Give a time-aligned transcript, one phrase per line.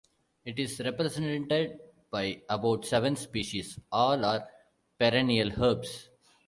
[0.45, 4.47] It is represented by about seven species, all are
[4.97, 6.09] perennial herbs.